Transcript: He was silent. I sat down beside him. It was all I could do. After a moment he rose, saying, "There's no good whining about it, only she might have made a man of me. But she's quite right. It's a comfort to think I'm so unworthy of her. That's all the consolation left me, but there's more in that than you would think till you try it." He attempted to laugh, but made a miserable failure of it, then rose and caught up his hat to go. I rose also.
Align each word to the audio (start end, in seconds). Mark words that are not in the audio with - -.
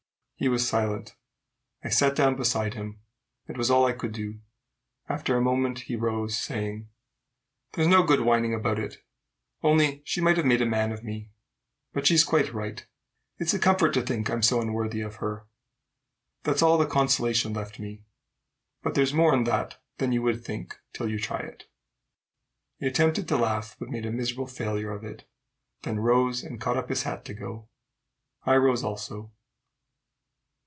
He 0.43 0.49
was 0.49 0.67
silent. 0.67 1.15
I 1.83 1.89
sat 1.89 2.15
down 2.15 2.35
beside 2.35 2.73
him. 2.73 2.99
It 3.47 3.59
was 3.59 3.69
all 3.69 3.85
I 3.85 3.91
could 3.91 4.11
do. 4.11 4.39
After 5.07 5.37
a 5.37 5.41
moment 5.41 5.81
he 5.81 5.95
rose, 5.95 6.35
saying, 6.35 6.89
"There's 7.73 7.87
no 7.87 8.01
good 8.01 8.21
whining 8.21 8.51
about 8.51 8.79
it, 8.79 9.03
only 9.61 10.01
she 10.03 10.19
might 10.19 10.37
have 10.37 10.45
made 10.47 10.63
a 10.63 10.65
man 10.65 10.91
of 10.91 11.03
me. 11.03 11.29
But 11.93 12.07
she's 12.07 12.23
quite 12.23 12.55
right. 12.55 12.83
It's 13.37 13.53
a 13.53 13.59
comfort 13.59 13.93
to 13.93 14.01
think 14.01 14.31
I'm 14.31 14.41
so 14.41 14.59
unworthy 14.59 15.01
of 15.01 15.17
her. 15.17 15.45
That's 16.41 16.63
all 16.63 16.79
the 16.79 16.87
consolation 16.87 17.53
left 17.53 17.77
me, 17.77 18.01
but 18.81 18.95
there's 18.95 19.13
more 19.13 19.35
in 19.35 19.43
that 19.43 19.79
than 19.99 20.11
you 20.11 20.23
would 20.23 20.43
think 20.43 20.75
till 20.91 21.07
you 21.07 21.19
try 21.19 21.37
it." 21.41 21.67
He 22.79 22.87
attempted 22.87 23.27
to 23.27 23.37
laugh, 23.37 23.75
but 23.79 23.89
made 23.89 24.07
a 24.07 24.11
miserable 24.11 24.47
failure 24.47 24.89
of 24.91 25.03
it, 25.03 25.29
then 25.83 25.99
rose 25.99 26.41
and 26.41 26.59
caught 26.59 26.77
up 26.77 26.89
his 26.89 27.03
hat 27.03 27.25
to 27.25 27.35
go. 27.35 27.69
I 28.43 28.55
rose 28.55 28.83
also. 28.83 29.31